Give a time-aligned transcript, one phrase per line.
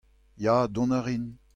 [0.35, 1.33] ya, dont a rin.